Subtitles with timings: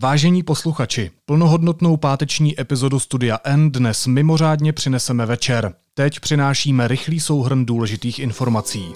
[0.00, 5.74] Vážení posluchači, plnohodnotnou páteční epizodu Studia N dnes mimořádně přineseme večer.
[5.94, 8.92] Teď přinášíme rychlý souhrn důležitých informací.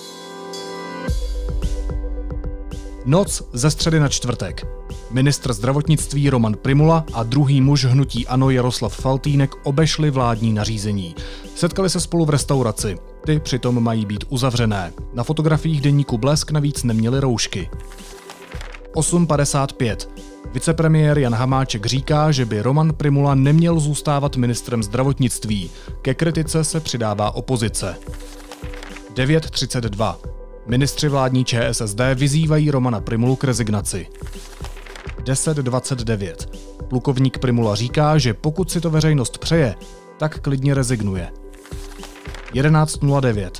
[3.05, 4.67] Noc ze středy na čtvrtek.
[5.11, 11.15] Ministr zdravotnictví Roman Primula a druhý muž hnutí Ano Jaroslav Faltýnek obešli vládní nařízení.
[11.55, 12.97] Setkali se spolu v restauraci.
[13.27, 14.93] Ty přitom mají být uzavřené.
[15.15, 17.71] Na fotografiích deníku Blesk navíc neměli roušky.
[18.95, 20.18] 8.55.
[20.53, 25.71] Vicepremiér Jan Hamáček říká, že by Roman Primula neměl zůstávat ministrem zdravotnictví.
[26.03, 27.97] Ke kritice se přidává opozice.
[29.15, 30.17] 9.32.
[30.67, 34.07] Ministři vládní ČSSD vyzývají Romana Primulu k rezignaci.
[35.23, 36.35] 10.29.
[36.89, 39.75] Plukovník Primula říká, že pokud si to veřejnost přeje,
[40.19, 41.31] tak klidně rezignuje.
[42.53, 43.51] 11.09.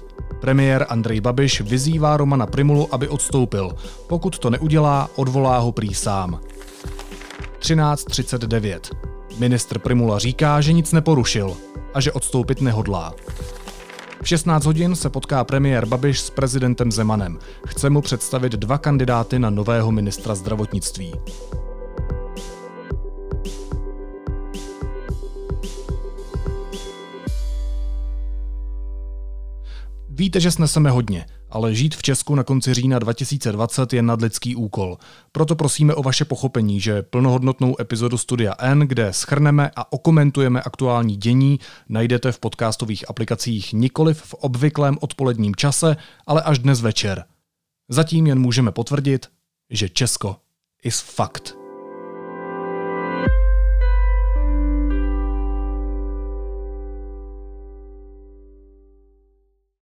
[0.41, 3.75] Premiér Andrej Babiš vyzývá Romana Primulu, aby odstoupil.
[4.07, 6.41] Pokud to neudělá, odvolá ho prý sám.
[7.59, 8.81] 13.39.
[9.39, 11.57] Ministr Primula říká, že nic neporušil
[11.95, 13.15] a že odstoupit nehodlá.
[14.23, 17.39] V 16 hodin se potká premiér Babiš s prezidentem Zemanem.
[17.67, 21.15] Chce mu představit dva kandidáty na nového ministra zdravotnictví.
[30.11, 34.99] Víte, že sneseme hodně, ale žít v Česku na konci října 2020 je nadlidský úkol.
[35.33, 41.17] Proto prosíme o vaše pochopení, že plnohodnotnou epizodu Studia N, kde schrneme a okomentujeme aktuální
[41.17, 47.25] dění, najdete v podcastových aplikacích nikoliv v obvyklém odpoledním čase, ale až dnes večer.
[47.89, 49.27] Zatím jen můžeme potvrdit,
[49.71, 50.37] že Česko
[50.83, 51.58] is fakt.